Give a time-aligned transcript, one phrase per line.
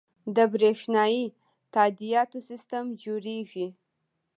[0.35, 1.25] د بریښنایی
[1.73, 3.67] تادیاتو سیستم جوړیږي